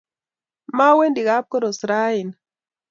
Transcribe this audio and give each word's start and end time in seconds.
Mowendi 0.77 1.21
kapkoros 1.27 1.79
raini. 1.89 2.33